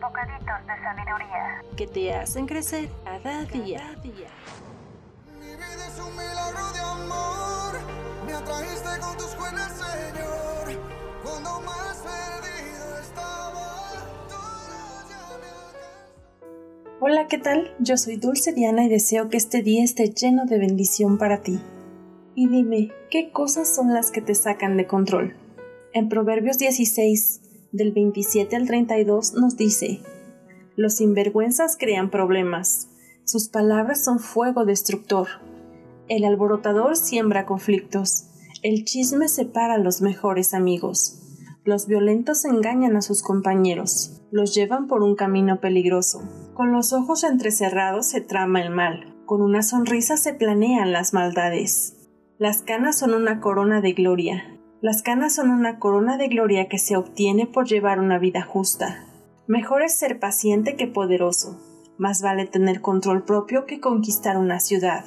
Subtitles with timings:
[0.00, 1.62] Bocaditos de sabiduría.
[1.76, 3.96] que te hacen crecer cada día.
[4.02, 7.80] Mi vida es un milagro de amor.
[8.26, 10.80] Me atrajiste con tus buenas, Señor.
[11.24, 13.92] Cuando más perdido estaba,
[15.40, 16.96] me.
[17.00, 17.74] Hola, ¿qué tal?
[17.78, 21.58] Yo soy Dulce Diana y deseo que este día esté lleno de bendición para ti.
[22.34, 25.36] Y dime, ¿qué cosas son las que te sacan de control?
[25.94, 27.40] En Proverbios 16,
[27.76, 30.00] del 27 al 32, nos dice,
[30.76, 32.88] Los sinvergüenzas crean problemas,
[33.24, 35.28] sus palabras son fuego destructor.
[36.08, 38.28] El alborotador siembra conflictos,
[38.62, 41.22] el chisme separa a los mejores amigos.
[41.64, 46.22] Los violentos engañan a sus compañeros, los llevan por un camino peligroso.
[46.54, 51.96] Con los ojos entrecerrados se trama el mal, con una sonrisa se planean las maldades.
[52.38, 54.55] Las canas son una corona de gloria.
[54.82, 59.06] Las canas son una corona de gloria que se obtiene por llevar una vida justa.
[59.46, 61.58] Mejor es ser paciente que poderoso.
[61.96, 65.06] Más vale tener control propio que conquistar una ciudad.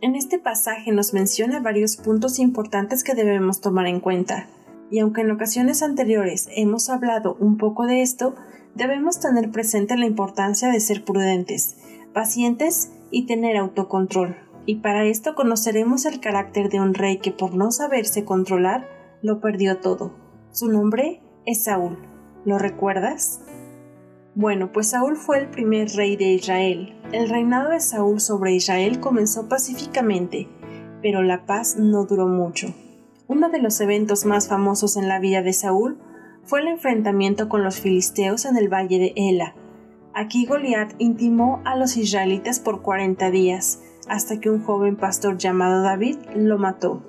[0.00, 4.48] En este pasaje nos menciona varios puntos importantes que debemos tomar en cuenta.
[4.90, 8.34] Y aunque en ocasiones anteriores hemos hablado un poco de esto,
[8.74, 11.76] debemos tener presente la importancia de ser prudentes,
[12.12, 14.36] pacientes y tener autocontrol.
[14.66, 19.40] Y para esto conoceremos el carácter de un rey que por no saberse controlar, lo
[19.40, 20.12] perdió todo.
[20.50, 21.98] Su nombre es Saúl.
[22.44, 23.40] ¿Lo recuerdas?
[24.34, 26.94] Bueno, pues Saúl fue el primer rey de Israel.
[27.12, 30.48] El reinado de Saúl sobre Israel comenzó pacíficamente,
[31.00, 32.68] pero la paz no duró mucho.
[33.28, 35.98] Uno de los eventos más famosos en la vida de Saúl
[36.44, 39.54] fue el enfrentamiento con los filisteos en el valle de Ela.
[40.14, 45.82] Aquí Goliat intimó a los israelitas por 40 días, hasta que un joven pastor llamado
[45.82, 47.02] David lo mató.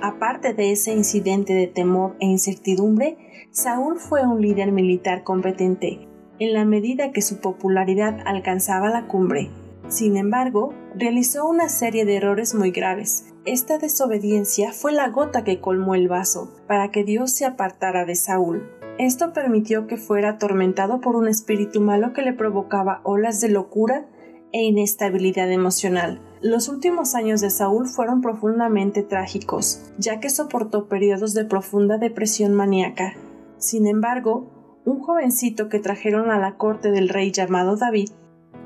[0.00, 3.18] Aparte de ese incidente de temor e incertidumbre,
[3.50, 6.08] Saúl fue un líder militar competente,
[6.38, 9.50] en la medida que su popularidad alcanzaba la cumbre.
[9.88, 13.26] Sin embargo, realizó una serie de errores muy graves.
[13.44, 18.14] Esta desobediencia fue la gota que colmó el vaso para que Dios se apartara de
[18.14, 18.70] Saúl.
[18.98, 24.06] Esto permitió que fuera atormentado por un espíritu malo que le provocaba olas de locura
[24.52, 26.20] e inestabilidad emocional.
[26.42, 32.52] Los últimos años de Saúl fueron profundamente trágicos, ya que soportó periodos de profunda depresión
[32.52, 33.14] maníaca.
[33.58, 34.50] Sin embargo,
[34.84, 38.10] un jovencito que trajeron a la corte del rey llamado David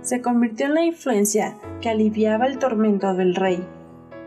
[0.00, 3.62] se convirtió en la influencia que aliviaba el tormento del rey.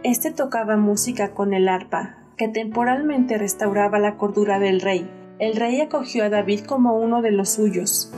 [0.04, 5.10] Este tocaba música con el arpa, que temporalmente restauraba la cordura del rey.
[5.40, 8.14] El rey acogió a David como uno de los suyos,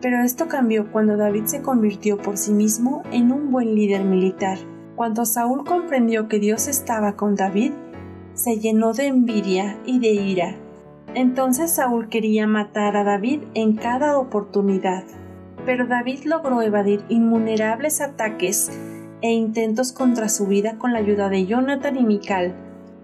[0.00, 4.58] pero esto cambió cuando David se convirtió por sí mismo en un buen líder militar.
[4.96, 7.72] Cuando Saúl comprendió que Dios estaba con David,
[8.34, 10.56] se llenó de envidia y de ira.
[11.14, 15.04] Entonces Saúl quería matar a David en cada oportunidad.
[15.64, 18.70] Pero David logró evadir innumerables ataques
[19.22, 22.54] e intentos contra su vida con la ayuda de Jonathan y Mical,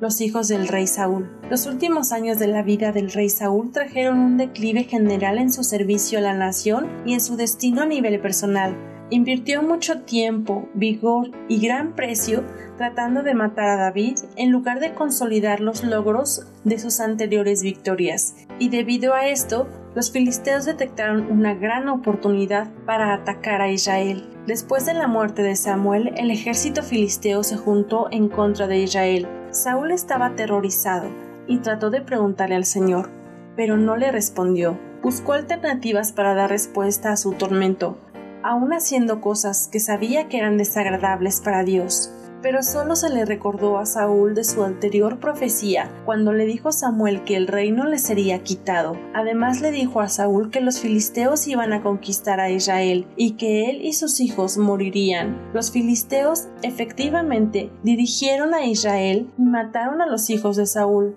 [0.00, 1.30] los hijos del rey Saúl.
[1.50, 5.62] Los últimos años de la vida del rey Saúl trajeron un declive general en su
[5.64, 8.76] servicio a la nación y en su destino a nivel personal.
[9.10, 12.44] Invirtió mucho tiempo, vigor y gran precio
[12.76, 18.36] tratando de matar a David en lugar de consolidar los logros de sus anteriores victorias.
[18.58, 24.28] Y debido a esto, los filisteos detectaron una gran oportunidad para atacar a Israel.
[24.46, 29.26] Después de la muerte de Samuel, el ejército filisteo se juntó en contra de Israel.
[29.50, 31.08] Saúl estaba aterrorizado
[31.46, 33.10] y trató de preguntarle al Señor,
[33.56, 34.78] pero no le respondió.
[35.02, 37.98] Buscó alternativas para dar respuesta a su tormento,
[38.48, 42.14] aún haciendo cosas que sabía que eran desagradables para Dios.
[42.40, 47.24] pero solo se le recordó a Saúl de su anterior profecía cuando le dijo Samuel
[47.24, 48.96] que el reino le sería quitado.
[49.12, 53.68] Además le dijo a Saúl que los filisteos iban a conquistar a Israel y que
[53.68, 55.36] él y sus hijos morirían.
[55.52, 61.16] Los filisteos efectivamente dirigieron a Israel y mataron a los hijos de Saúl,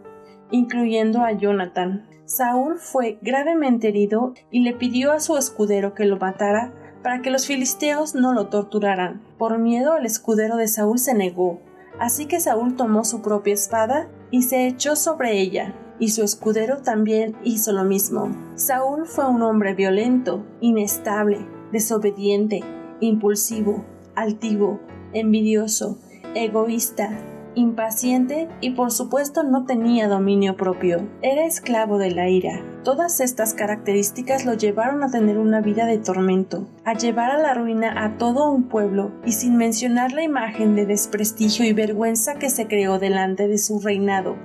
[0.49, 2.07] incluyendo a Jonathan.
[2.25, 7.31] Saúl fue gravemente herido y le pidió a su escudero que lo matara para que
[7.31, 9.21] los filisteos no lo torturaran.
[9.37, 11.59] Por miedo el escudero de Saúl se negó,
[11.99, 16.77] así que Saúl tomó su propia espada y se echó sobre ella, y su escudero
[16.77, 18.31] también hizo lo mismo.
[18.55, 22.61] Saúl fue un hombre violento, inestable, desobediente,
[22.99, 24.79] impulsivo, altivo,
[25.13, 25.97] envidioso,
[26.33, 27.17] egoísta,
[27.55, 31.07] impaciente y por supuesto no tenía dominio propio.
[31.21, 32.61] Era esclavo de la ira.
[32.83, 37.53] Todas estas características lo llevaron a tener una vida de tormento, a llevar a la
[37.53, 42.49] ruina a todo un pueblo y sin mencionar la imagen de desprestigio y vergüenza que
[42.49, 44.35] se creó delante de su reinado,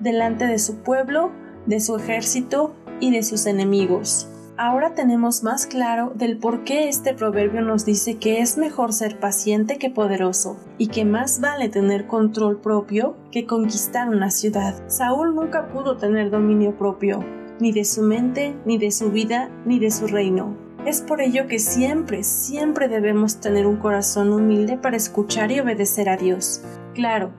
[0.00, 1.32] delante de su pueblo,
[1.66, 4.28] de su ejército y de sus enemigos.
[4.58, 9.20] Ahora tenemos más claro del por qué este proverbio nos dice que es mejor ser
[9.20, 14.74] paciente que poderoso y que más vale tener control propio que conquistar una ciudad.
[14.88, 17.22] Saúl nunca pudo tener dominio propio,
[17.60, 20.56] ni de su mente, ni de su vida, ni de su reino.
[20.86, 26.08] Es por ello que siempre, siempre debemos tener un corazón humilde para escuchar y obedecer
[26.08, 26.62] a Dios.
[26.94, 27.30] Claro,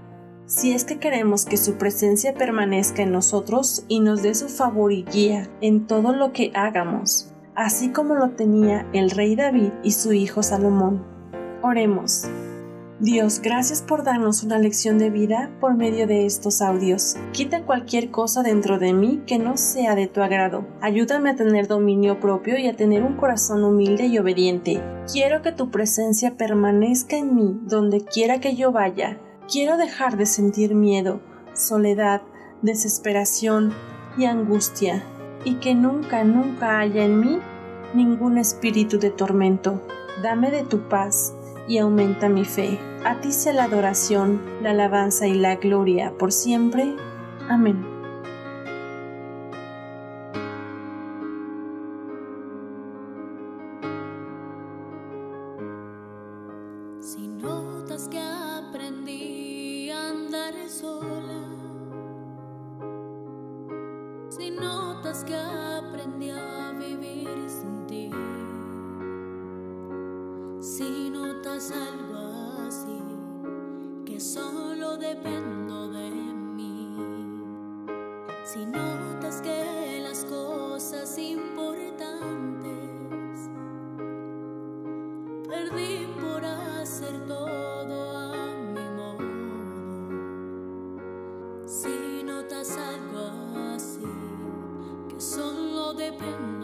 [0.47, 4.93] si es que queremos que su presencia permanezca en nosotros y nos dé su favor
[4.93, 9.91] y guía en todo lo que hagamos, así como lo tenía el rey David y
[9.91, 11.05] su hijo Salomón.
[11.61, 12.29] Oremos.
[12.99, 17.15] Dios, gracias por darnos una lección de vida por medio de estos audios.
[17.31, 20.65] Quita cualquier cosa dentro de mí que no sea de tu agrado.
[20.81, 24.81] Ayúdame a tener dominio propio y a tener un corazón humilde y obediente.
[25.11, 30.25] Quiero que tu presencia permanezca en mí donde quiera que yo vaya Quiero dejar de
[30.25, 31.21] sentir miedo,
[31.53, 32.21] soledad,
[32.61, 33.73] desesperación
[34.17, 35.03] y angustia,
[35.45, 37.39] y que nunca, nunca haya en mí
[37.93, 39.81] ningún espíritu de tormento.
[40.21, 41.33] Dame de tu paz
[41.65, 42.77] y aumenta mi fe.
[43.05, 46.93] A ti sea la adoración, la alabanza y la gloria por siempre.
[47.47, 47.96] Amén.
[64.29, 68.11] Si notas que aprendí a vivir sin ti,
[70.59, 73.01] si notas algo así,
[74.05, 76.93] que solo dependo de mí,
[78.43, 78.86] si notas
[95.97, 96.56] depende